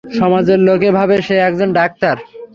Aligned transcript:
সমাজের 0.19 0.59
লোকে 0.59 0.89
ভাবে 0.91 1.15
সে 1.21 1.35
একজন 1.39 1.69
ডাক্তার। 1.73 2.15